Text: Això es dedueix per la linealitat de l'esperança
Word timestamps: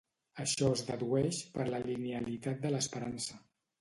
Això 0.43 0.69
es 0.77 0.81
dedueix 0.87 1.41
per 1.57 1.67
la 1.73 1.81
linealitat 1.91 2.65
de 2.67 2.73
l'esperança 2.77 3.39